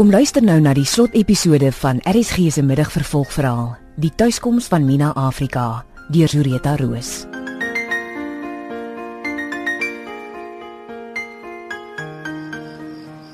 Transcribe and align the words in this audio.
Kom 0.00 0.08
luister 0.08 0.40
nou 0.40 0.54
na 0.64 0.70
die 0.72 0.86
slotepisode 0.88 1.68
van 1.76 1.98
RSG 2.08 2.46
se 2.54 2.62
middagvervolgverhaal, 2.64 3.74
Die 4.00 4.08
tuiskoms 4.16 4.70
van 4.72 4.86
Mina 4.88 5.10
Afrika, 5.12 5.84
deur 6.08 6.32
Zureta 6.32 6.72
Roos. 6.80 7.26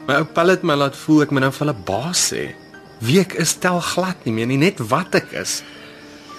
My 0.09 0.19
ou 0.19 0.27
Paul 0.35 0.57
het 0.57 0.67
my 0.67 0.75
laat 0.75 0.99
voel 1.05 1.23
ek 1.29 1.37
moet 1.37 1.47
nou 1.47 1.53
vir 1.55 1.67
hulle 1.69 1.77
baas 1.87 2.25
sê. 2.33 2.43
Wie 2.99 3.23
ek 3.23 3.39
is 3.39 3.55
tel 3.63 3.79
glad 3.79 4.27
nie 4.27 4.35
meer 4.35 4.51
nie, 4.51 4.59
net 4.59 4.83
wat 4.91 5.15
ek 5.23 5.39
is. 5.39 5.61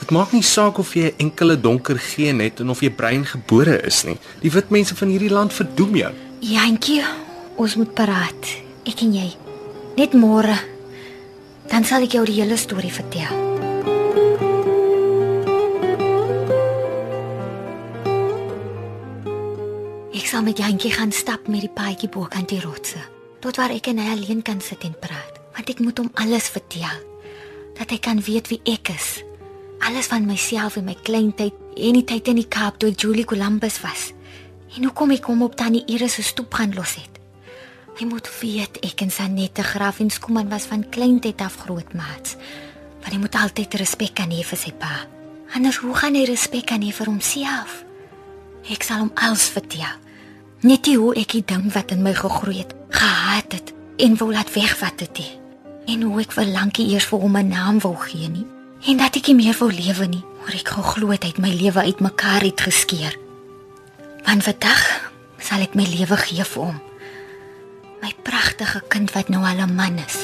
Dit 0.03 0.11
maak 0.11 0.35
nie 0.35 0.43
saak 0.43 0.83
of 0.83 0.91
jy 0.91 1.07
'n 1.07 1.31
enkele 1.31 1.55
donker 1.55 1.95
geen 1.95 2.43
het 2.43 2.59
en 2.59 2.75
of 2.75 2.83
jy 2.83 2.91
bruin 2.91 3.23
gebore 3.23 3.79
is 3.79 4.03
nie. 4.03 4.19
Die 4.43 4.51
wit 4.51 4.75
mense 4.75 4.91
van 4.91 5.07
hierdie 5.07 5.31
land 5.31 5.53
verdoem 5.53 5.95
jou. 5.95 6.13
Jantjie, 6.41 7.03
ons 7.55 7.75
moet 7.79 7.93
paraat. 7.95 8.43
Ek 8.83 8.99
en 9.07 9.13
jy. 9.13 9.46
Net 9.97 10.13
môre. 10.13 10.53
Dan 11.65 11.81
sal 11.81 12.03
ek 12.05 12.13
jou 12.13 12.21
die 12.29 12.35
hele 12.37 12.53
storie 12.61 12.91
vertel. 12.93 13.31
Ek 20.13 20.29
sal 20.29 20.45
met 20.45 20.61
Jantjie 20.61 20.93
gaan 20.93 21.09
stap 21.09 21.49
met 21.49 21.65
die 21.65 21.73
paadjie 21.73 22.11
bo 22.13 22.29
kan 22.29 22.45
die 22.45 22.61
rotse. 22.61 23.01
Tot 23.41 23.57
waar 23.57 23.73
ek 23.73 23.89
en 23.89 24.03
hy 24.03 24.13
alleen 24.13 24.45
kan 24.45 24.61
sit 24.61 24.85
en 24.85 24.93
praat. 25.01 25.41
Want 25.57 25.73
ek 25.73 25.81
moet 25.81 25.97
hom 25.97 26.13
alles 26.21 26.51
vertel. 26.53 27.01
Dat 27.81 27.89
hy 27.89 27.97
kan 27.97 28.21
weet 28.21 28.53
wie 28.53 28.61
ek 28.69 28.93
is. 28.93 29.23
Alles 29.81 30.13
van 30.13 30.29
myself 30.29 30.77
en 30.77 30.85
my 30.91 30.97
kleintyd 31.09 31.57
en 31.73 31.97
die 31.97 32.05
tyd 32.05 32.29
in 32.29 32.43
die 32.43 32.49
Kaap 32.53 32.77
toe 32.77 32.93
Julie 32.93 33.25
Columbus 33.25 33.81
was. 33.81 34.11
En 34.77 34.85
hoe 34.85 34.93
kom 34.93 35.17
ek 35.17 35.25
hom 35.25 35.41
op 35.41 35.57
tannie 35.57 35.87
Iris 35.89 36.21
se 36.21 36.29
stoep 36.35 36.53
gaan 36.53 36.77
los 36.77 36.99
het? 37.01 37.16
Hy 37.97 38.05
moet 38.05 38.27
weet 38.41 38.75
ek 38.85 39.01
en 39.01 39.09
Sanette 39.09 39.63
Graaf 39.65 40.03
en 40.03 40.11
Skuman 40.13 40.49
was 40.51 40.67
van 40.69 40.83
kleintyd 40.93 41.39
af 41.41 41.55
grootmaats. 41.63 42.35
Want 43.01 43.13
hy 43.15 43.17
moet 43.17 43.35
altyd 43.35 43.73
respek 43.81 44.13
kan 44.19 44.29
hê 44.29 44.43
vir 44.45 44.59
sy 44.61 44.69
pa. 44.77 45.07
Anders 45.57 45.79
hoe 45.81 45.95
gaan 45.97 46.13
hy 46.13 46.27
respek 46.29 46.67
kan 46.69 46.83
hê 46.85 46.91
vir 46.93 47.09
homself? 47.09 47.79
Ek 48.69 48.85
sal 48.85 49.01
hom 49.01 49.09
alles 49.17 49.47
vertel. 49.49 49.97
Net 50.61 50.85
die 50.85 50.93
hoe 50.99 51.15
ek 51.17 51.39
die 51.39 51.41
ding 51.49 51.71
wat 51.73 51.89
in 51.95 52.05
my 52.05 52.13
gegroei 52.13 52.59
het, 52.59 52.75
gehaat 52.93 53.57
het 53.57 53.73
en 53.97 54.17
wou 54.21 54.29
laat 54.29 54.53
wegvat 54.53 55.01
het. 55.01 55.17
nie. 55.17 55.33
En 55.87 56.05
hoe 56.05 56.21
ek 56.21 56.37
vir 56.37 56.53
lankie 56.53 56.85
eers 56.93 57.09
vir 57.09 57.19
hom 57.19 57.37
'n 57.37 57.49
naam 57.49 57.79
wou 57.79 57.95
gee 57.97 58.29
nie. 58.29 58.45
En 58.85 58.97
dat 58.97 59.15
ek 59.15 59.27
nie 59.27 59.41
meer 59.41 59.57
wou 59.57 59.71
lewe 59.71 60.05
nie, 60.05 60.23
maar 60.45 60.53
ek 60.53 60.69
geglo 60.69 61.09
het 61.09 61.23
hy 61.23 61.29
het 61.29 61.39
my 61.39 61.49
lewe 61.49 61.81
uitmekaar 61.81 62.41
het 62.41 62.61
geskeer. 62.61 63.17
Want 64.25 64.43
vandag 64.43 65.09
sal 65.39 65.61
ek 65.61 65.73
my 65.73 65.83
lewe 65.83 66.17
gee 66.17 66.43
vir 66.43 66.63
hom. 66.63 66.86
My 68.01 68.13
pragtige 68.23 68.81
kind 68.87 69.11
wat 69.15 69.29
nou 69.29 69.43
al 69.45 69.65
'n 69.65 69.75
man 69.75 69.97
is. 69.97 70.17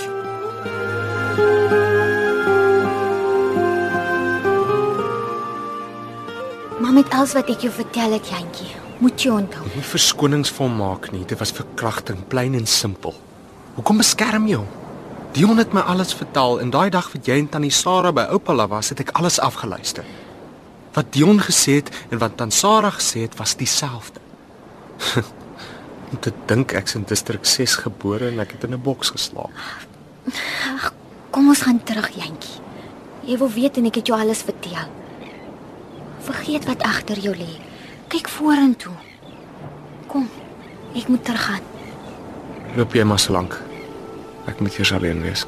Maar 6.79 6.93
met 6.93 7.09
alles 7.09 7.33
wat 7.33 7.49
ek 7.49 7.61
jou 7.61 7.73
vertel 7.73 8.11
het, 8.11 8.27
Jantjie, 8.27 8.75
moet 8.97 9.21
jy 9.21 9.29
onthou. 9.31 9.65
Nie 9.75 9.83
verskonings 9.83 10.49
vir 10.49 10.67
hom 10.67 10.75
maak 10.75 11.11
nie. 11.11 11.25
Dit 11.25 11.39
was 11.39 11.51
verkrachting, 11.51 12.27
plain 12.27 12.53
en 12.53 12.65
simpel. 12.65 13.13
Hoekom 13.75 13.97
beskerm 13.97 14.47
jy 14.47 14.55
hom? 14.55 14.67
Dion 15.31 15.57
het 15.57 15.73
my 15.73 15.81
alles 15.81 16.13
vertel 16.13 16.59
en 16.59 16.69
daai 16.69 16.89
dag 16.89 17.11
wat 17.11 17.25
jy 17.25 17.37
en 17.37 17.49
tannie 17.49 17.71
Sarah 17.71 18.13
by 18.13 18.21
oupa 18.21 18.53
la 18.53 18.67
was, 18.67 18.89
het 18.89 18.99
ek 18.99 19.15
alles 19.17 19.39
afgeluister. 19.39 20.05
Wat 20.93 21.13
Dion 21.13 21.41
gesê 21.41 21.71
het 21.81 21.89
en 22.09 22.17
wat 22.17 22.37
tannie 22.37 22.53
Sarah 22.53 22.93
gesê 22.93 23.25
het, 23.25 23.37
was 23.37 23.55
dieselfde. 23.55 24.19
Om 26.13 26.19
te 26.21 26.31
dink 26.45 26.75
ek's 26.77 26.93
in 26.93 27.07
distrik 27.09 27.45
6 27.49 27.79
gebore 27.87 28.27
en 28.29 28.41
ek 28.43 28.51
het 28.53 28.63
in 28.67 28.73
'n 28.77 28.81
boks 28.81 29.09
geslaap. 29.15 29.49
Ag, 30.69 30.93
kom 31.31 31.47
ons 31.47 31.61
gaan 31.65 31.83
terug, 31.83 32.09
Jantjie. 32.13 32.61
Jy 33.25 33.37
wil 33.37 33.49
weet 33.49 33.77
en 33.77 33.85
ek 33.85 33.95
het 33.95 34.07
jou 34.07 34.19
alles 34.19 34.43
vertel. 34.45 34.87
Vergeet 36.21 36.65
wat 36.65 36.83
agter 36.83 37.17
jou 37.17 37.35
lê. 37.35 37.57
Kyk 38.07 38.29
vorentoe. 38.29 38.93
Kom. 40.07 40.29
Ek 40.95 41.07
moet 41.07 41.25
teruggaan. 41.25 41.61
Loop 42.75 42.93
jy 42.93 43.03
maar 43.03 43.19
so 43.19 43.33
lank. 43.33 43.57
Ek 44.45 44.59
moet 44.59 44.77
eers 44.77 44.91
alleen 44.91 45.21
wees. 45.21 45.45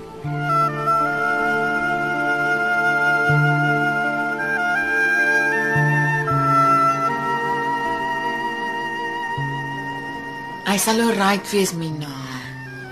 Hy 10.65 10.79
sal 10.81 10.97
alright 10.97 11.45
wees, 11.53 11.75
Mina. 11.77 12.09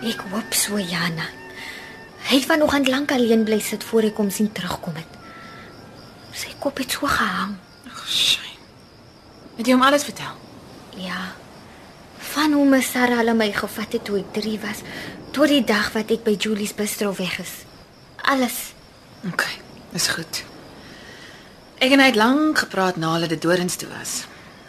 Ek 0.05 0.19
hoop 0.29 0.53
so, 0.53 0.77
Jana. 0.77 1.25
Hy 2.27 2.37
het 2.37 2.45
vanoggend 2.45 2.87
lank 2.91 3.11
alleen 3.15 3.41
bly 3.47 3.57
sit 3.65 3.81
voor 3.89 4.05
ek 4.11 4.19
hom 4.21 4.29
sien 4.29 4.51
terugkom 4.53 4.93
het. 4.99 5.15
Sy 6.37 6.53
kop 6.61 6.77
het 6.83 6.93
so 6.93 7.09
gehang. 7.09 7.55
Ag, 7.89 8.03
shame. 8.05 8.59
Het 9.57 9.71
jy 9.71 9.73
hom 9.73 9.85
alles 9.87 10.05
vertel? 10.05 10.35
Ja. 11.01 11.31
Van 12.33 12.53
hoe 12.53 12.67
my 12.69 12.81
Sarah 12.85 13.23
hulle 13.23 13.33
my 13.37 13.49
gevat 13.57 13.97
het 13.97 14.05
toe 14.05 14.19
ek 14.21 14.29
3 14.37 14.53
was, 14.61 14.83
tot 15.33 15.49
die 15.49 15.63
dag 15.65 15.89
wat 15.97 16.13
ek 16.13 16.21
by 16.27 16.35
Julie's 16.37 16.75
bistro 16.77 17.09
weg 17.17 17.39
is. 17.41 17.55
Alles. 18.29 18.59
OK, 19.25 19.47
is 19.97 20.11
goed. 20.13 20.43
Ek 21.81 21.89
en 21.89 22.05
hy 22.05 22.11
het 22.13 22.21
lank 22.21 22.67
gepraat 22.67 23.01
na 23.01 23.15
hulle 23.17 23.33
dit 23.33 23.41
dorings 23.41 23.81
toe 23.81 23.89
was. 23.97 24.21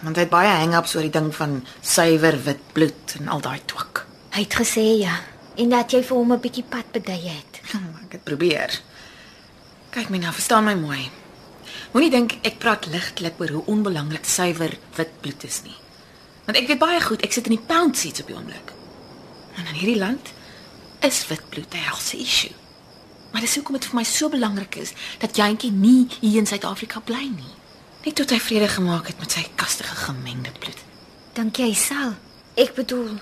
Want 0.05 0.17
hy 0.17 0.27
het 0.27 0.33
baie 0.33 0.53
hang-ups 0.61 0.95
oor 0.97 1.07
die 1.07 1.15
ding 1.15 1.31
van 1.35 1.61
suiwer 1.81 2.37
wit 2.45 2.65
bloed 2.77 3.17
en 3.19 3.29
al 3.33 3.41
daai 3.45 3.61
twak. 3.65 4.05
Hy 4.35 4.43
het 4.45 4.57
gesê 4.61 4.85
ja, 5.01 5.17
en 5.57 5.71
dat 5.73 5.95
jy 5.95 6.03
vir 6.05 6.17
hom 6.17 6.33
'n 6.33 6.41
bietjie 6.41 6.65
pad 6.69 6.93
bedui 6.93 7.23
het. 7.29 7.61
Ek 8.05 8.19
het 8.19 8.25
probeer. 8.25 8.81
Kyk 9.91 10.11
my 10.11 10.19
nou, 10.19 10.33
verstaan 10.33 10.65
my 10.65 10.75
mooi. 10.75 11.11
Moenie 11.95 12.11
dink 12.11 12.33
ek 12.43 12.59
praat 12.59 12.87
ligtelik 12.91 13.39
oor 13.41 13.49
hoe 13.49 13.65
onbelangrik 13.71 14.25
suiwer 14.27 14.73
wit 14.97 15.13
bloed 15.21 15.45
is 15.45 15.63
nie. 15.63 15.77
Want 16.45 16.59
ek 16.59 16.67
weet 16.69 16.79
baie 16.83 17.01
goed, 17.01 17.23
ek 17.23 17.33
sit 17.33 17.47
in 17.47 17.57
die 17.57 17.67
pound 17.67 17.97
seats 17.97 18.21
op 18.21 18.27
die 18.27 18.37
oomblik. 18.37 18.73
En 19.55 19.67
in 19.71 19.79
hierdie 19.79 20.01
land 20.01 20.33
is 21.07 21.27
wit 21.31 21.49
bloed 21.49 21.75
'n 21.75 21.87
helse 21.87 22.19
issue. 22.19 22.53
Maar 23.31 23.41
dis 23.41 23.55
hoekom 23.55 23.75
dit 23.79 23.85
vir 23.85 23.95
my 23.95 24.05
so 24.05 24.29
belangrik 24.29 24.77
is 24.77 24.93
dat 25.19 25.37
Jantjie 25.37 25.71
nie 25.71 26.09
hier 26.21 26.39
in 26.39 26.47
Suid-Afrika 26.47 27.01
bly 27.01 27.31
nie. 27.37 27.55
Net 28.05 28.19
tot 28.21 28.31
hy 28.31 28.41
vrede 28.41 28.69
gemaak 28.69 29.07
het 29.09 29.19
met 29.19 29.33
sy 29.33 29.47
kastige 29.57 29.97
gemengde 29.97 30.53
bloed. 30.61 30.81
Dink 31.33 31.57
jy 31.57 31.73
sal? 31.73 32.13
Ek 32.55 32.75
bedoel 32.77 33.17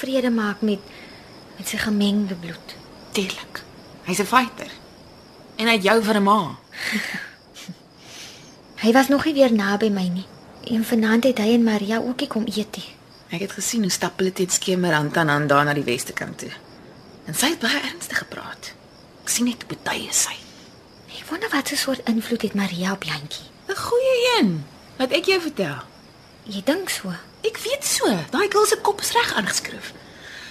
vrede 0.00 0.30
maak 0.32 0.64
met 0.64 0.80
met 1.58 1.68
sy 1.68 1.76
gemengde 1.76 2.34
bloed. 2.40 2.76
Deurlik. 3.12 3.60
Hy's 4.08 4.20
'n 4.20 4.26
fighter. 4.26 4.70
En 5.56 5.66
hy 5.66 5.74
het 5.76 5.84
jou 5.84 6.02
vir 6.02 6.16
'n 6.16 6.22
ma. 6.22 6.40
Hy 8.82 8.92
was 8.92 9.08
nog 9.08 9.24
nie 9.24 9.34
weer 9.34 9.52
naby 9.52 9.90
my 9.90 10.08
nie. 10.08 10.26
En 10.64 10.84
vanaand 10.84 11.24
het 11.24 11.38
hy 11.38 11.52
en 11.52 11.64
Maria 11.64 11.98
ook 11.98 12.28
kom 12.28 12.44
eet. 12.46 12.78
Ek 13.28 13.40
het 13.40 13.52
gesien 13.52 13.82
hoe 13.82 13.90
stap 13.90 14.18
hulle 14.18 14.32
teen 14.32 14.50
skemerand 14.50 15.16
aan 15.16 15.28
aan 15.28 15.46
daar 15.46 15.64
na 15.64 15.74
die 15.74 15.84
weste 15.84 16.12
kant 16.12 16.38
toe. 16.38 16.52
En 17.26 17.34
sy 17.34 17.52
het 17.52 17.58
baie 17.58 17.80
ernstig 17.80 18.18
gepraat. 18.18 18.72
Ek 19.22 19.28
sien 19.28 19.44
net 19.44 19.64
hoe 19.68 19.76
baie 19.84 20.12
sy. 20.12 20.36
Ek 21.18 21.28
wonder 21.28 21.50
wat 21.50 21.70
'n 21.70 21.76
soort 21.76 22.08
invloed 22.08 22.42
het 22.42 22.54
Maria 22.54 22.92
op 22.92 23.04
Jantjie. 23.04 23.49
'n 23.70 23.76
Goeie 23.76 24.16
een. 24.38 24.64
Wat 24.98 25.10
ek 25.12 25.24
jou 25.24 25.40
vertel. 25.40 25.78
Jy 26.44 26.62
dink 26.64 26.88
so? 26.90 27.12
Ek 27.42 27.56
weet 27.64 27.84
so. 27.84 28.06
Daai 28.30 28.48
girl 28.50 28.66
se 28.66 28.76
kop 28.82 29.00
is 29.00 29.12
reg 29.12 29.34
aangeskryf. 29.34 29.92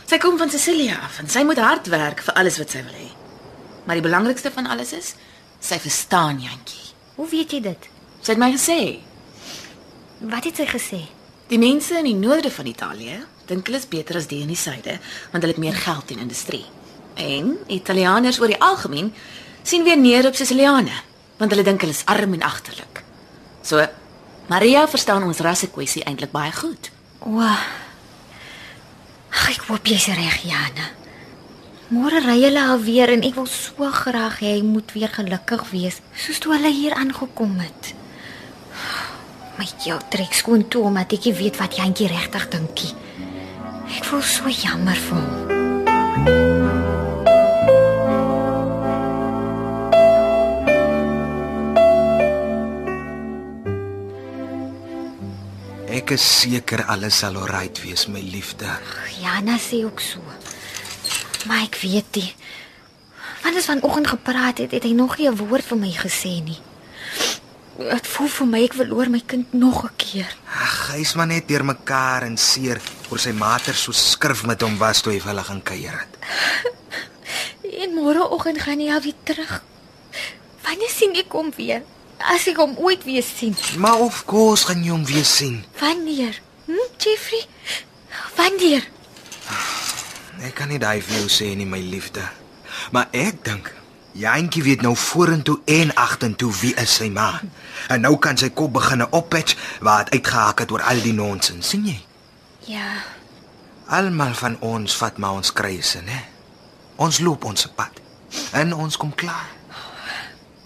Sy 0.09 0.18
kom 0.18 0.38
van 0.38 0.50
Cecilia 0.50 0.97
af 1.03 1.19
en 1.19 1.29
sy 1.29 1.44
moet 1.44 1.58
hard 1.58 1.88
werk 1.88 2.22
vir 2.22 2.34
alles 2.34 2.58
wat 2.58 2.69
sy 2.72 2.84
wil 2.84 2.94
hê. 2.94 3.09
Maar 3.85 3.96
die 3.96 4.08
belangrikste 4.09 4.52
van 4.52 4.66
alles 4.68 4.94
is 4.94 5.16
sy 5.59 5.78
verstaan 5.79 6.40
Jantjie. 6.41 6.94
Hoe 7.16 7.28
weet 7.29 7.52
jy 7.52 7.59
dit? 7.62 7.90
Sy 8.22 8.32
het 8.32 8.40
my 8.40 8.52
gesê, 8.52 8.99
Wat 10.20 10.43
het 10.43 10.55
sy 10.55 10.66
gesê? 10.66 11.02
die 11.47 11.58
mense 11.59 11.97
in 11.97 12.03
die 12.05 12.14
noorde 12.16 12.52
van 12.52 12.66
Italië 12.66 13.26
dink 13.47 13.66
hulle 13.66 13.78
is 13.78 13.88
beter 13.88 14.16
as 14.17 14.28
die 14.28 14.41
in 14.41 14.47
die 14.47 14.55
suide, 14.55 14.99
want 15.32 15.43
hulle 15.43 15.53
het 15.53 15.58
meer 15.58 15.73
geld 15.76 16.11
en 16.11 16.20
industrie. 16.20 16.66
En 17.16 17.58
Italianers 17.67 18.40
oor 18.40 18.47
die 18.47 18.61
algemeen 18.61 19.14
sien 19.64 19.84
weer 19.84 19.97
neer 19.97 20.28
op 20.28 20.35
Siciliane, 20.35 20.93
want 21.38 21.52
hulle 21.52 21.64
dink 21.64 21.82
hulle 21.82 21.93
is 21.93 22.05
arm 22.05 22.34
en 22.34 22.41
agterlik. 22.41 23.03
So 23.69 23.85
Maria 24.49 24.87
verstaan 24.89 25.27
ons 25.27 25.43
rassekwessie 25.45 26.01
eintlik 26.09 26.31
baie 26.33 26.53
goed. 26.55 26.89
O. 27.21 27.37
Ag, 27.45 27.67
Ek 29.49 29.67
hoop 29.67 29.85
jy's 29.85 30.07
reg, 30.09 30.39
Jana. 30.45 30.87
Môre 31.93 32.21
ry 32.21 32.37
hulle 32.41 32.63
alweer 32.71 33.13
en 33.13 33.23
ek 33.25 33.37
wil 33.37 33.47
so 33.49 33.89
graag 33.93 34.41
hê 34.41 34.55
hy 34.57 34.66
moet 34.66 34.93
weer 34.93 35.09
gelukkig 35.13 35.63
wees, 35.73 35.97
soos 36.17 36.41
toe 36.41 36.53
hulle 36.53 36.69
hier 36.73 36.93
aangekom 36.97 37.57
het. 37.61 37.93
My 39.57 39.66
jou 39.85 39.97
trek 40.13 40.37
skoon 40.37 40.67
toe 40.69 40.85
omdat 40.89 41.17
ek 41.17 41.29
weet 41.37 41.57
wat 41.61 41.77
Jantjie 41.81 42.09
regtig 42.13 42.49
dinkie. 42.53 42.93
Ek 43.89 44.05
voel 44.05 44.25
so 44.25 44.53
jammer 44.53 44.97
vir 45.09 45.21
hom. 45.21 46.59
Ek 56.09 56.16
is 56.17 56.26
seker 56.41 56.82
alles 56.90 57.20
sal 57.22 57.35
oukei 57.38 57.67
wees, 57.84 58.08
my 58.09 58.17
liefde. 58.34 58.66
Jana 59.22 59.59
sê 59.61 59.84
ook 59.85 60.00
so. 60.02 60.17
Maar 61.46 61.67
ek 61.67 61.76
weet 61.84 62.17
nie. 62.17 62.32
Want 63.44 63.59
as 63.61 63.67
vanoggend 63.70 64.09
gepraat 64.09 64.58
het, 64.58 64.73
het 64.73 64.88
hy 64.90 64.96
nog 64.97 65.20
nie 65.20 65.29
'n 65.29 65.38
woord 65.38 65.61
vir 65.70 65.78
my 65.78 65.91
gesê 65.94 66.41
nie. 66.41 66.58
Dit 67.78 68.08
voel 68.08 68.28
vir 68.28 68.47
my 68.47 68.64
ek 68.64 68.73
verloor 68.73 69.09
my 69.09 69.22
kind 69.22 69.53
nog 69.53 69.85
'n 69.85 69.94
keer. 69.97 70.34
Ag, 70.50 70.97
hy's 70.97 71.14
maar 71.14 71.28
net 71.28 71.47
deur 71.47 71.64
mekaar 71.64 72.26
en 72.26 72.38
seer 72.38 72.82
oor 73.12 73.20
sy 73.20 73.32
mater 73.32 73.76
so 73.76 73.91
skrif 73.91 74.46
met 74.46 74.62
hom 74.62 74.79
was 74.79 75.02
toe 75.02 75.14
hy 75.14 75.20
vir 75.20 75.29
hulle 75.29 75.44
gaan 75.44 75.62
kuier 75.62 75.94
het. 76.00 76.17
En 77.85 77.94
môreoggend 77.94 78.62
gaan 78.62 78.79
hy 78.79 78.90
alweer 78.90 79.22
terug. 79.23 79.62
Wanneer 80.64 80.90
sien 80.90 81.16
ek 81.16 81.32
hom 81.32 81.53
weer? 81.55 81.84
As 82.19 82.47
ek 82.51 82.59
hom 82.59 82.75
ooit 82.77 83.03
weer 83.07 83.23
sien. 83.23 83.55
Maar 83.79 83.99
of 84.03 84.25
course 84.27 84.67
gaan 84.67 84.83
jy 84.83 84.91
hom 84.91 85.05
weer 85.07 85.25
sien. 85.25 85.63
Wanneer? 85.79 86.41
Hm, 86.66 86.87
Jeffrey? 86.97 87.45
Wanneer? 88.35 88.87
Ek 90.43 90.55
kan 90.55 90.71
nie 90.71 90.79
daai 90.79 91.01
vir 91.03 91.21
jou 91.21 91.29
sê 91.31 91.51
nie, 91.55 91.67
my 91.67 91.79
liefde. 91.79 92.23
Maar 92.95 93.07
ek 93.16 93.43
dink 93.43 93.73
Jantjie 94.19 94.63
weet 94.66 94.81
nou 94.81 94.95
vorentoe 94.97 95.59
en 95.69 95.93
agtertoe 95.95 96.51
wie 96.61 96.73
is 96.81 96.95
sy 96.99 97.09
ma. 97.13 97.29
En 97.93 98.01
nou 98.03 98.16
kan 98.21 98.37
sy 98.39 98.49
kop 98.49 98.73
begine 98.75 99.07
oppatch 99.16 99.55
waar 99.85 100.07
dit 100.07 100.19
uitgehaak 100.19 100.66
het 100.66 100.73
oor 100.73 100.83
al 100.83 101.01
die 101.03 101.13
nonsens, 101.13 101.69
sien 101.69 101.85
jy? 101.87 101.99
Ja. 102.67 102.89
Almal 103.87 104.33
van 104.37 104.57
ons 104.66 104.97
vat 104.99 105.17
maar 105.17 105.39
ons 105.39 105.53
kruise, 105.53 106.01
né? 106.03 106.23
Ons 106.99 107.21
loop 107.23 107.45
ons 107.47 107.69
pad. 107.75 108.01
En 108.53 108.73
ons 108.75 108.97
kom 108.97 109.13
klaar. 109.16 109.59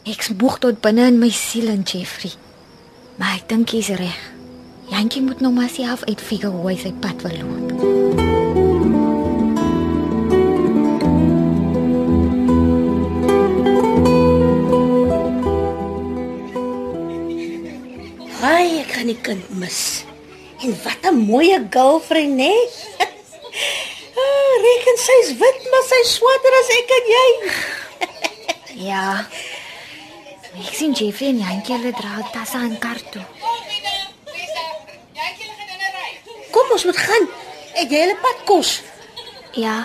Ek 0.03 0.19
smoeg 0.19 0.57
tot 0.59 0.81
binne 0.83 1.05
in 1.07 1.15
my 1.15 1.29
siel 1.31 1.69
en 1.71 1.85
Jeffrey. 1.87 2.33
Maar 3.15 3.37
ek 3.37 3.45
dink 3.47 3.71
jy's 3.71 3.87
reg. 3.95 4.17
Jantjie 4.91 5.21
moet 5.23 5.39
nog 5.39 5.53
maar 5.55 5.69
self 5.71 6.03
uitfigure 6.03 6.51
hoe 6.51 6.65
hy 6.67 6.75
sy 6.81 6.91
pad 6.99 7.23
wil 7.23 7.37
loop. 7.39 7.69
Ai, 18.43 18.81
ek 18.81 18.91
gaan 18.97 19.07
die 19.07 19.15
kind 19.23 19.55
mis. 19.55 20.03
En 20.67 20.75
wat 20.83 20.99
'n 21.13 21.23
mooi 21.31 21.47
girlfriend, 21.71 22.35
né? 22.43 22.51
ah, 24.19 24.51
reken 24.67 24.99
sy's 25.07 25.31
wit, 25.39 25.63
maar 25.71 25.87
sy 25.87 26.03
swatter 26.11 26.59
as 26.59 26.75
ek 26.81 26.95
en 26.99 27.07
jy. 27.15 27.27
Ja. 28.83 29.23
Ek 30.53 30.73
sien 30.77 30.93
Jeffrey 30.93 31.31
en 31.33 31.39
Jantjie 31.41 31.73
hulle 31.79 31.91
dra 31.97 32.21
tasse 32.29 32.59
en 32.61 32.75
kar 32.77 32.99
toe. 33.09 33.23
Kom 36.53 36.73
ons 36.75 36.85
moet 36.85 36.99
gaan. 37.01 37.25
Ek 37.81 37.89
jy 37.89 38.03
hele 38.03 38.15
pad 38.21 38.43
kos. 38.45 38.75
Ja. 39.57 39.79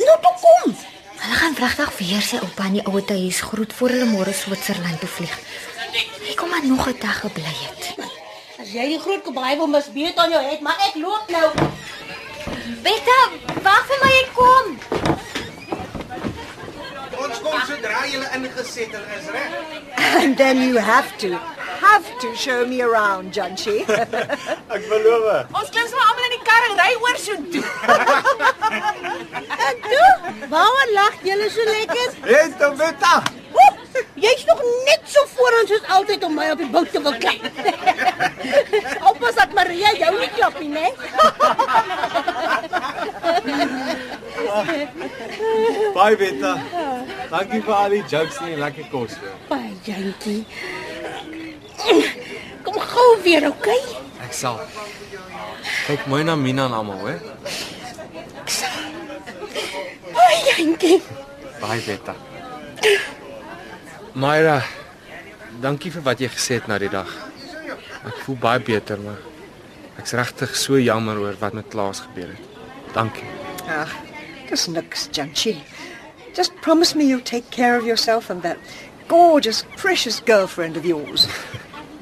Nou 0.00 0.16
toe 0.24 0.34
kom. 0.42 0.74
Hulle 1.20 1.38
gaan 1.40 1.56
vragtig 1.56 1.94
weer 1.96 2.24
sy 2.24 2.40
oupa 2.44 2.68
in 2.68 2.78
die 2.80 2.84
ouete 2.92 3.16
huis 3.16 3.40
groet 3.48 3.72
voor 3.78 3.96
hulle 3.96 4.08
môre 4.12 4.34
Switserland 4.36 5.00
toe 5.00 5.08
vlieg. 5.16 5.36
Ek 6.28 6.36
kom 6.36 6.52
maar 6.52 6.64
nog 6.64 6.86
'n 6.88 7.00
dag 7.00 7.20
gebly 7.24 7.54
het. 7.64 7.82
As 8.60 8.68
jy 8.72 8.86
die 8.92 9.00
groot 9.00 9.22
kobaai 9.24 9.56
wil 9.56 9.66
mis, 9.66 9.88
weet 9.92 10.16
aan 10.16 10.30
jou 10.30 10.42
het, 10.44 10.60
maar 10.60 10.76
ek 10.88 10.94
loop 10.94 11.24
nou. 11.28 11.48
Betta, 12.84 13.18
wag 13.64 13.84
vir 13.88 13.98
my 14.04 14.12
ek 14.22 14.30
kom. 14.34 14.66
Ons 17.20 17.40
kom 17.40 17.60
sodra 17.66 18.04
ingesettel 18.70 19.02
is, 19.18 19.26
reg? 19.30 19.52
And 19.96 20.36
then 20.36 20.62
you 20.62 20.78
have 20.78 21.16
to, 21.18 21.36
have 21.36 22.18
to 22.20 22.34
show 22.34 22.66
me 22.66 22.82
around, 22.82 23.32
Janchi. 23.32 23.80
Ek 24.74 24.82
beloof. 24.90 25.50
Ons 25.54 25.70
klim 25.70 25.88
sommer 25.90 26.06
almal 26.06 26.26
in 26.28 26.34
die 26.36 26.42
kar 26.46 26.62
en 26.68 26.74
ry 26.78 26.92
oor 27.02 27.16
so 27.26 27.34
toe. 27.54 27.64
En 29.70 29.76
toe, 29.82 30.10
waarom 30.52 30.94
lag 30.94 31.20
julle 31.26 31.50
so 31.50 31.66
lekker? 31.70 32.08
Hey, 32.26 32.48
Tabetta. 32.58 33.14
Oep, 33.50 33.80
Jy's 34.20 34.44
nog 34.46 34.60
net 34.86 35.02
so 35.04 35.24
vooraan 35.34 35.66
soos 35.66 35.86
altyd 35.96 36.24
om 36.24 36.34
my 36.34 36.50
op 36.54 36.60
die 36.62 36.68
boot 36.70 36.90
te 36.92 37.00
wil 37.02 37.16
klap. 37.18 37.42
Oppas 39.10 39.38
dat 39.38 39.54
Maria 39.56 39.90
jou 39.98 40.12
nie 40.18 40.30
klap 40.36 40.58
nie, 40.60 40.70
né? 40.70 40.86
Bye 45.96 46.16
Betta. 46.20 46.54
Dankie 47.30 47.60
vir 47.62 47.74
al 47.76 47.94
die 47.94 48.02
jokes 48.10 48.38
en 48.42 48.56
lekker 48.58 48.88
kos. 48.90 49.14
Baie 49.48 49.70
jantjie. 49.86 50.40
Kom 52.66 52.78
gou 52.82 53.08
weer, 53.24 53.46
okay? 53.48 53.78
Ek 54.24 54.34
sal. 54.34 54.58
Kyk 55.86 56.08
mooi 56.10 56.24
na 56.26 56.34
Mina 56.36 56.66
en 56.66 56.74
almal, 56.74 56.98
hoor. 57.04 57.20
Baie 60.10 60.40
jantjie. 60.48 60.98
Baie 61.62 61.80
Betta. 61.86 62.16
Myra, 64.18 64.58
dankie 65.62 65.92
vir 65.94 66.02
wat 66.02 66.20
jy 66.20 66.30
gesê 66.34 66.58
het 66.58 66.66
na 66.70 66.80
die 66.82 66.90
dag. 66.90 67.10
Ek 68.10 68.24
voel 68.24 68.38
baie 68.42 68.62
beter, 68.64 68.98
maar 68.98 69.20
ek's 70.00 70.16
regtig 70.18 70.56
so 70.58 70.80
jammer 70.80 71.20
oor 71.20 71.36
wat 71.38 71.54
met 71.54 71.68
Klaas 71.70 72.02
gebeur 72.08 72.32
het. 72.32 72.58
Dankie. 72.96 73.28
Ah, 73.70 73.92
dis 74.48 74.66
niks, 74.72 75.06
Janchi. 75.14 75.54
Just 76.34 76.54
promise 76.62 76.94
me 76.94 77.04
you'll 77.06 77.20
take 77.20 77.50
care 77.50 77.76
of 77.76 77.84
yourself 77.86 78.30
and 78.30 78.42
that 78.42 78.58
gorgeous, 79.08 79.64
precious 79.76 80.20
girlfriend 80.20 80.76
of 80.76 80.84
yours. 80.86 81.26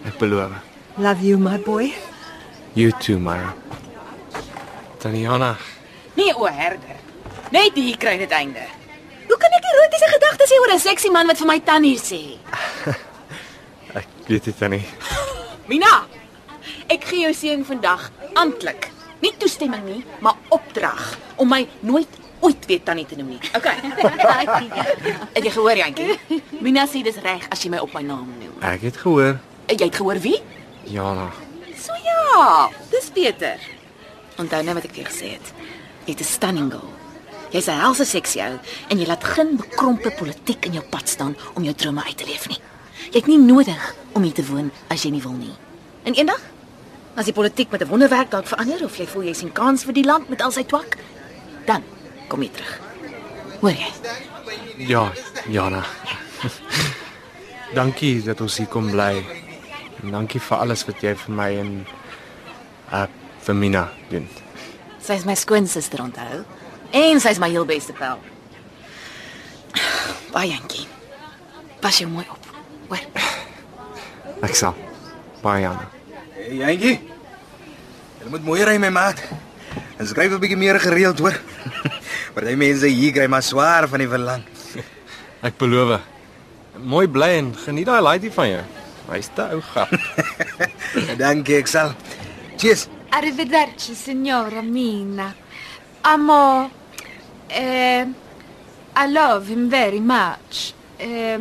Ek 0.04 0.18
beloof. 0.18 0.52
Love 0.98 1.22
you, 1.22 1.38
my 1.38 1.56
boy. 1.58 1.94
You 2.74 2.92
too, 2.92 3.18
Myra. 3.18 3.54
Taniana, 4.98 5.56
Nee, 6.18 6.34
o 6.34 6.46
herder. 6.50 6.96
Net 7.54 7.76
hier 7.78 7.96
kry 7.96 8.16
dit 8.18 8.32
einde. 8.34 8.64
Hoe 9.28 9.36
kan 9.38 9.52
ek 9.54 9.66
erotiese 9.70 10.08
gedagtes 10.10 10.50
hê 10.50 10.56
oor 10.58 10.72
'n 10.74 10.80
seksie 10.82 11.12
man 11.14 11.28
wat 11.30 11.38
vir 11.38 11.46
my 11.46 11.58
tannie 11.60 11.98
sê? 11.98 12.20
ek 14.00 14.08
weet 14.26 14.44
dit 14.50 14.58
tannie. 14.58 14.82
Mina, 15.70 15.92
ek 16.90 17.06
gee 17.06 17.22
jou 17.22 17.34
seun 17.34 17.62
vandag 17.64 18.10
amptelik. 18.34 18.90
Nie 19.22 19.32
toestemming 19.38 19.84
nie, 19.86 20.02
maar 20.20 20.34
opdrag 20.50 21.14
om 21.36 21.48
my 21.48 21.68
nooit 21.86 22.10
ooit 22.40 22.66
weer 22.66 22.82
tannie 22.82 23.06
te 23.06 23.16
noem 23.16 23.28
nie. 23.28 23.40
Okay. 23.58 23.76
het 25.34 25.44
jy 25.44 25.50
gehoor, 25.50 25.76
Jantjie? 25.76 26.18
Mina 26.60 26.86
sê 26.86 27.02
dis 27.02 27.16
reg 27.24 27.48
as 27.50 27.62
jy 27.62 27.70
my 27.70 27.78
op 27.78 27.92
my 27.94 28.02
naam 28.02 28.28
noem. 28.38 28.54
Ek 28.62 28.80
het 28.88 28.96
gehoor. 28.96 29.38
Jy 29.68 29.84
het 29.84 29.96
gehoor 29.96 30.20
wie? 30.24 30.38
Jana. 30.88 31.30
So 31.78 31.92
ja, 32.04 32.68
dis 32.90 33.10
beter. 33.12 33.58
Onthou 34.38 34.62
nou 34.62 34.74
wat 34.78 34.84
ek 34.84 34.94
vir 34.94 35.02
jou 35.02 35.10
gesê 35.10 35.34
het. 35.36 35.52
Jy't 36.06 36.20
'n 36.20 36.24
stunning 36.24 36.70
girl. 36.72 36.92
Jy's 37.50 37.68
'n 37.68 37.80
helse 37.80 38.04
seksie 38.04 38.42
ou 38.42 38.58
en 38.88 38.98
jy 38.98 39.06
laat 39.06 39.24
geen 39.24 39.56
bekrompe 39.56 40.10
politiek 40.10 40.66
in 40.66 40.72
jou 40.72 40.84
pad 40.90 41.08
staan 41.08 41.36
om 41.54 41.64
jou 41.64 41.74
drome 41.74 42.04
uit 42.04 42.16
te 42.16 42.24
leef 42.24 42.48
nie. 42.48 42.60
Jy 43.10 43.18
het 43.18 43.26
nie 43.26 43.38
nodig 43.38 43.94
om 44.12 44.22
hier 44.22 44.32
te 44.32 44.46
woon 44.46 44.70
as 44.88 45.02
jy 45.02 45.10
nie 45.10 45.22
wil 45.22 45.32
nie. 45.32 45.54
En 46.04 46.14
eendag 46.14 46.40
as 47.16 47.24
die 47.24 47.32
politiek 47.34 47.70
met 47.70 47.82
'n 47.82 47.88
wonderwerk 47.88 48.30
dalk 48.30 48.46
verander 48.46 48.84
of 48.84 48.96
jy 48.96 49.06
voel 49.06 49.22
jy 49.22 49.32
sien 49.34 49.52
kans 49.52 49.84
vir 49.84 49.92
die 49.92 50.04
land 50.04 50.28
met 50.28 50.42
al 50.42 50.50
sy 50.50 50.62
twak, 50.64 50.96
dan 51.66 51.82
kom 52.28 52.42
jy 52.44 52.50
terug. 52.54 52.72
Hoor 53.60 53.74
jy? 53.74 53.90
Ja, 54.88 55.08
Jana. 55.50 55.82
dankie 57.78 58.22
dat 58.22 58.40
ons 58.40 58.58
hier 58.60 58.68
kom 58.70 58.90
bly. 58.92 59.24
En 60.02 60.14
dankie 60.14 60.40
vir 60.40 60.62
alles 60.62 60.84
wat 60.86 61.02
jy 61.02 61.14
vir 61.24 61.34
my 61.34 61.48
en 61.64 61.72
uh 62.92 63.06
vir 63.48 63.56
Mina 63.56 63.86
doen. 64.10 64.26
Sy's 65.00 65.24
my 65.24 65.34
skoonsister 65.38 66.02
onthou. 66.04 66.42
En 66.92 67.20
sy's 67.20 67.40
my 67.40 67.48
heel 67.48 67.64
beste 67.64 67.94
pel. 67.96 68.20
Baie 70.34 70.52
dankie. 70.52 70.84
Pas 71.80 71.96
jou 71.96 72.10
mooi 72.10 72.26
op. 72.28 72.50
Hoor. 72.90 73.04
Ek 74.44 74.54
sal. 74.58 74.76
Baie 75.42 75.64
Jana. 75.64 75.88
Hey, 76.36 76.58
Jantjie. 76.60 76.98
Jy 78.18 78.32
moet 78.32 78.44
mooi 78.44 78.62
ry 78.66 78.76
my 78.82 78.90
maat. 78.92 79.22
En 79.98 80.06
skryf 80.06 80.32
'n 80.32 80.38
bietjie 80.38 80.56
meer 80.56 80.80
gereeld, 80.80 81.18
hoor. 81.18 81.34
Party 82.34 82.54
mense 82.54 82.86
hier 82.86 83.12
kry 83.12 83.26
maar 83.26 83.42
swaar 83.42 83.88
van 83.88 83.98
die 83.98 84.08
verlang. 84.08 84.44
Ek 85.42 85.56
beloof. 85.58 85.98
Mooi 86.78 87.08
bly 87.10 87.30
en 87.40 87.48
geniet 87.64 87.86
daai 87.86 88.02
laaitjie 88.02 88.30
van 88.32 88.48
jou. 88.48 88.62
Hy's 89.08 89.30
te 89.34 89.42
ou 89.56 89.60
gap. 89.72 89.90
Dankie, 91.22 91.56
ek 91.58 91.66
sal. 91.66 91.94
Cheers. 92.56 92.86
Arrivederci, 93.10 93.94
signora 93.96 94.62
Mina. 94.62 95.32
Amo. 96.02 96.70
Eh, 97.48 98.06
I 98.94 99.06
love 99.10 99.48
him 99.48 99.68
very 99.70 100.00
much. 100.00 100.74
Eh, 100.98 101.38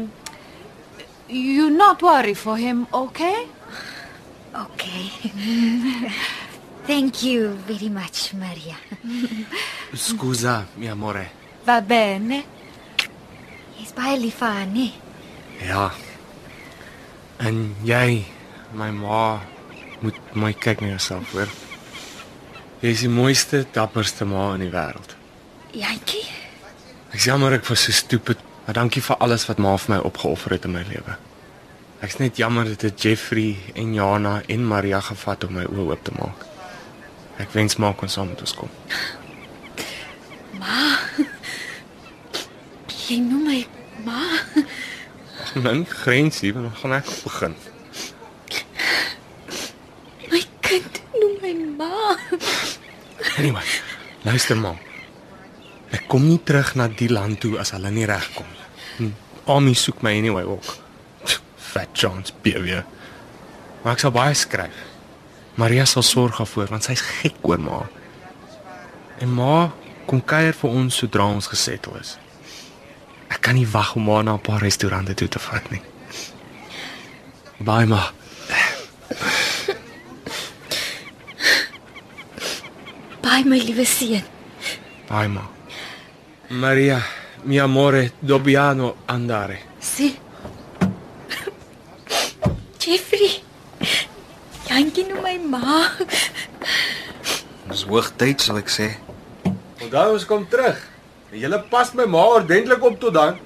you 1.28 1.70
not 1.70 2.02
worry 2.02 2.34
for 2.34 2.58
him, 2.58 2.88
okay? 2.92 3.48
Okay. 4.56 5.12
Thank 6.88 7.24
you 7.24 7.58
very 7.68 7.90
much, 7.90 8.34
Maria. 8.34 8.78
Scusa, 9.94 10.66
mio 10.78 10.92
amore. 10.92 11.26
Va 11.68 11.82
bene. 11.82 12.44
Jy's 13.78 13.92
baie 13.98 14.16
lief 14.22 14.40
vir 14.40 14.48
haar, 14.56 14.70
nee. 14.72 14.94
Ja. 15.68 15.90
En 17.44 17.76
jy, 17.86 18.24
my 18.80 18.90
ma, 18.96 19.22
moet 20.00 20.34
mooi 20.34 20.54
kyk 20.56 20.82
na 20.82 20.94
jouself, 20.96 21.36
hoor. 21.36 21.52
Jy 22.82 22.96
is 22.96 23.04
die 23.04 23.12
mooiste, 23.12 23.66
dapperste 23.76 24.26
ma 24.26 24.54
in 24.56 24.64
die 24.68 24.72
wêreld. 24.74 25.18
Jantjie, 25.76 26.26
Ek 27.12 27.24
jammer 27.24 27.56
ek 27.56 27.66
was 27.70 27.86
so 27.88 27.96
stupid, 27.96 28.40
maar 28.66 28.76
dankie 28.78 29.02
vir 29.02 29.18
alles 29.24 29.46
wat 29.48 29.60
ma 29.64 29.72
vir 29.80 29.96
my 29.96 30.00
opgeoffer 30.06 30.54
het 30.58 30.66
in 30.68 30.76
my 30.76 30.84
lewe. 30.90 31.16
Ek's 32.04 32.20
net 32.20 32.38
jammer 32.38 32.68
dat 32.68 32.84
dit 32.84 33.02
Jeffrey 33.08 33.56
en 33.76 33.94
Jana 33.96 34.42
en 34.48 34.68
Maria 34.68 35.00
gevat 35.02 35.48
om 35.48 35.56
my 35.58 35.64
oë 35.66 35.86
oop 35.88 36.04
te 36.06 36.14
maak. 36.20 36.44
Ek 37.38 37.52
wens 37.54 37.78
ma 37.78 37.92
kon 37.94 38.10
saam 38.10 38.32
met 38.32 38.42
ons 38.42 38.54
kom. 38.58 38.70
Jy 43.08 43.18
noem 43.24 43.44
my 43.48 43.60
ma. 44.04 44.24
Min 45.64 45.86
grensie, 45.88 46.52
dan 46.54 46.72
gaan 46.82 46.96
ek 46.98 47.08
begin. 47.24 47.54
My 50.32 50.42
kind 50.66 51.00
noem 51.16 51.38
my 51.46 51.54
ma. 51.80 52.18
Anyway, 53.38 53.64
luister 54.28 54.58
maar. 54.60 54.82
Ek 55.96 56.04
kom 56.12 56.26
nie 56.28 56.42
terug 56.44 56.74
na 56.76 56.90
die 56.92 57.08
land 57.14 57.40
toe 57.44 57.56
as 57.62 57.72
hulle 57.78 57.94
nie 57.96 58.04
regkom 58.10 58.50
nie. 58.52 58.68
Hm, 58.98 59.14
Ami 59.54 59.72
soek 59.80 60.02
my 60.04 60.12
anyway 60.20 60.44
ook. 60.44 60.68
Fat 61.70 61.94
chance 61.96 62.34
baby. 62.44 62.82
Maar 63.86 63.94
ek 63.96 64.04
sal 64.04 64.12
baie 64.16 64.36
skryf. 64.36 64.76
Maria 65.58 65.86
sal 65.86 66.04
sorg 66.06 66.38
daarvoor 66.38 66.70
want 66.70 66.86
sy's 66.86 67.02
gek 67.02 67.42
oor 67.42 67.60
ma. 67.60 67.82
En 69.18 69.34
ma 69.34 69.72
kom 70.06 70.22
kuier 70.22 70.54
vir 70.54 70.70
ons 70.70 71.00
sodra 71.02 71.26
ons 71.26 71.50
gesettel 71.50 71.98
is. 71.98 72.18
Ek 73.34 73.42
kan 73.42 73.58
nie 73.58 73.68
wag 73.68 73.96
om 73.98 74.06
ma 74.06 74.22
na 74.22 74.34
'n 74.38 74.46
paar 74.48 74.62
restaurante 74.62 75.14
toe 75.14 75.28
te 75.28 75.40
vat 75.40 75.72
nie. 75.72 75.82
Bye 77.60 77.86
ma. 77.86 78.12
Baie 83.24 83.44
my 83.46 83.58
liewe 83.58 83.86
seun. 83.86 84.24
Bye 85.10 85.28
ma. 85.28 85.42
Maria, 86.50 87.02
mi 87.44 87.60
amore, 87.60 88.12
dobbiamo 88.20 88.96
andare. 89.06 89.60
Sien. 89.80 90.16
Jeffrey. 92.78 93.47
Jantjie 94.68 95.06
noem 95.08 95.24
my 95.24 95.38
ma. 95.52 95.82
Dis 97.72 97.84
hoogtyd 97.88 98.44
sal 98.44 98.60
ek 98.62 98.72
sê. 98.72 98.90
Onthou 99.84 100.16
ons 100.18 100.26
kom 100.28 100.44
terug. 100.52 100.80
En 101.32 101.40
Julle 101.40 101.60
pas 101.72 101.94
my 101.96 102.06
ma 102.10 102.24
ordentlik 102.38 102.84
op 102.84 102.98
tot 103.00 103.16
dan. 103.16 103.40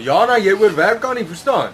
Jana, 0.00 0.38
jy 0.40 0.52
oorwerk 0.56 1.02
haar 1.04 1.16
nie, 1.18 1.26
verstaan? 1.28 1.72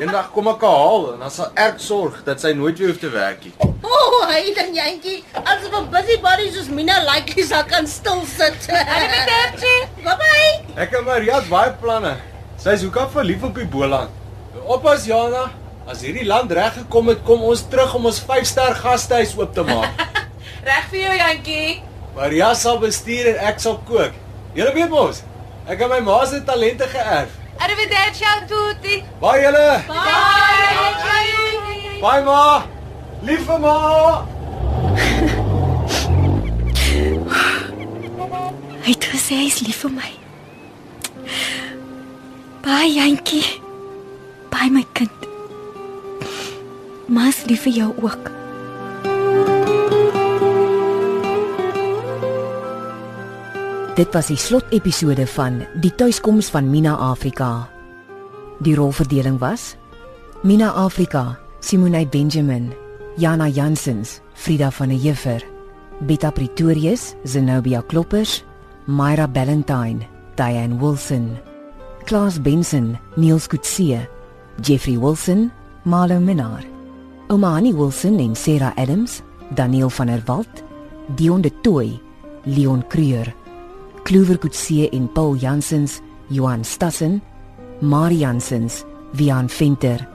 Eendag 0.00 0.30
kom 0.34 0.48
ek 0.50 0.62
haar 0.66 0.78
haal 0.80 1.06
en 1.14 1.22
dan 1.24 1.32
sal 1.34 1.50
ek 1.58 1.80
sorg 1.82 2.20
dat 2.26 2.42
sy 2.42 2.52
nooit 2.56 2.78
weer 2.78 2.92
hoef 2.92 3.00
te 3.02 3.10
werk 3.12 3.44
nie. 3.46 3.52
O, 3.60 3.90
oh, 3.90 4.22
hy 4.30 4.52
dan 4.56 4.74
jantjie, 4.76 5.20
as 5.42 5.64
'n 5.66 5.86
busybody 5.92 6.50
soos 6.54 6.68
Mina 6.68 6.98
likely 7.06 7.42
sal 7.46 7.64
kan 7.64 7.86
stil 7.86 8.24
sit. 8.26 8.66
Bye 8.70 10.16
bye. 10.22 10.52
Ek 10.76 10.94
en 10.94 11.04
Maria 11.04 11.40
het 11.40 11.48
baie 11.50 11.72
planne. 11.82 12.16
Sy 12.58 12.76
is 12.78 12.82
hoekom 12.82 13.10
verlief 13.10 13.42
op 13.42 13.54
die 13.54 13.66
Boland. 13.66 14.10
Oppas 14.66 15.06
Jana, 15.06 15.50
as 15.88 16.02
hierdie 16.04 16.26
land 16.26 16.52
reg 16.52 16.74
gekom 16.74 17.08
het, 17.12 17.22
kom 17.24 17.42
ons 17.48 17.62
terug 17.72 17.94
om 17.98 18.08
ons 18.10 18.20
5-ster 18.28 18.74
gastehuis 18.82 19.36
oop 19.38 19.54
te 19.54 19.64
maak. 19.66 20.04
Reg 20.68 20.84
vir 20.92 21.00
jou, 21.00 21.14
Jantjie. 21.16 21.80
Maria 22.16 22.50
sal 22.58 22.78
bestuur 22.82 23.30
en 23.32 23.38
ek 23.48 23.62
sal 23.62 23.78
kook. 23.88 24.12
Julle 24.56 24.72
weet 24.76 24.90
mos, 24.92 25.22
ek 25.66 25.80
het 25.80 25.90
my 25.92 26.00
ma 26.04 26.18
se 26.28 26.42
talente 26.44 26.86
geërf. 26.90 27.30
Arrivederci 27.60 28.24
a 28.24 28.34
tutti. 28.48 29.02
Baie 29.20 29.44
julle. 29.44 29.68
Bye. 29.88 30.90
Bye 32.00 32.22
ma. 32.24 32.42
Liewe 33.22 33.58
ma. 33.60 33.76
Hy 38.80 38.94
het 38.96 39.04
gesê 39.12 39.36
hy's 39.44 39.60
lief 39.62 39.84
vir 39.84 39.92
my. 39.94 40.12
Baie 42.64 42.88
jantjie. 42.96 43.44
Baie 44.50 44.72
my 44.72 44.84
kind. 44.96 45.29
Ma's 47.10 47.40
lief 47.50 47.64
vir 47.66 47.74
jou 47.74 47.88
ook. 48.06 48.28
Dit 53.98 54.14
was 54.14 54.30
die 54.30 54.38
slotepisode 54.38 55.26
van 55.34 55.58
Die 55.82 55.90
tuiskoms 55.90 56.52
van 56.54 56.70
Mina 56.70 56.94
Afrika. 56.94 57.66
Die 58.62 58.76
rolverdeling 58.78 59.40
was: 59.42 59.74
Mina 60.46 60.70
Afrika, 60.70 61.34
Simone 61.58 62.06
Benjamin, 62.06 62.70
Jana 63.18 63.48
Jansens, 63.48 64.20
Frida 64.34 64.70
van 64.70 64.94
der 64.94 65.02
Heever, 65.02 65.42
Betta 66.06 66.30
Pretorius, 66.30 67.14
Zenobia 67.24 67.82
Kloppers, 67.82 68.44
Myra 68.86 69.26
Ballantyne, 69.26 70.06
Diane 70.36 70.78
Wilson, 70.78 71.38
Klaas 72.06 72.38
Benson, 72.38 72.98
Niels 73.16 73.48
Kutse, 73.48 74.06
Jeffrey 74.62 74.96
Wilson, 74.96 75.50
Marlo 75.84 76.20
Minnar, 76.20 76.69
Omani 77.30 77.72
Wilson 77.72 78.18
en 78.18 78.34
Sarah 78.34 78.72
Adams, 78.76 79.22
Daniel 79.54 79.88
van 79.88 80.06
der 80.06 80.22
Walt, 80.26 80.64
Dion 81.14 81.40
de 81.40 81.50
Tooi, 81.60 82.00
Leon 82.44 82.82
Creur, 82.88 83.34
Kloewer 84.02 84.38
Kutse 84.38 84.88
en 84.90 85.12
Paul 85.12 85.36
Jansens, 85.38 86.00
Johan 86.28 86.64
Stassen, 86.64 87.22
Marie 87.80 88.18
Jansens, 88.18 88.84
Wian 89.12 89.48
Venter, 89.48 90.08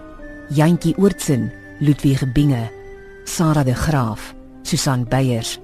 Jantjie 0.49 0.93
Oortsen, 0.97 1.53
Ludwig 1.79 2.33
Binge, 2.33 2.69
Sarah 3.23 3.63
de 3.63 3.73
Graaf, 3.73 4.35
Susan 4.63 5.05
Beyers, 5.05 5.61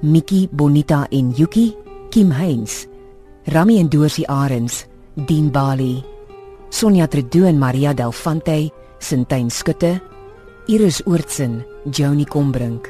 Mikkie 0.00 0.48
Bonita 0.52 1.08
en 1.10 1.32
Yuki, 1.32 1.74
Kim 2.10 2.30
Heinz, 2.30 2.86
Rami 3.46 3.80
en 3.80 3.88
Doorsie 3.88 4.26
Arends, 4.28 4.86
Dien 5.16 5.50
Bali, 5.50 6.04
Sonja 6.70 7.08
Tredo 7.08 7.46
en 7.46 7.58
Maria 7.58 7.92
Delfante, 7.94 8.72
Sintyn 9.00 9.50
Skutte, 9.50 10.13
Iris 10.66 11.02
Oortsen, 11.04 11.66
Joni 11.90 12.24
Combrink 12.24 12.88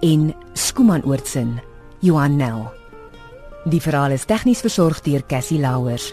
en 0.00 0.34
Skuman 0.52 1.00
Oortsen, 1.04 1.62
Johan 2.00 2.36
Nel. 2.36 2.66
Die 3.64 3.80
verhaal 3.80 4.12
is 4.12 4.26
tegnies 4.28 4.60
versorg 4.60 5.00
deur 5.00 5.24
Cassie 5.24 5.56
Louwers. 5.56 6.10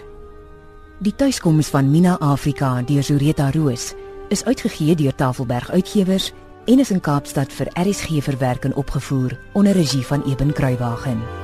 Die 1.04 1.12
tuiskoms 1.12 1.74
van 1.76 1.92
Mina 1.92 2.16
Afrika 2.24 2.78
deur 2.88 3.04
Zureta 3.04 3.52
Roos 3.52 3.92
is 4.32 4.48
uitgegee 4.48 4.96
deur 4.96 5.16
Tafelberg 5.16 5.72
Uitgewers 5.76 6.32
en 6.72 6.80
is 6.80 6.96
in 6.96 7.04
Kaapstad 7.04 7.52
vir 7.52 7.68
RSG 7.76 8.24
verwerk 8.24 8.64
en 8.64 8.76
opgevoer 8.80 9.36
onder 9.54 9.76
regie 9.76 10.06
van 10.08 10.24
Eben 10.24 10.54
Kruiwagen. 10.54 11.43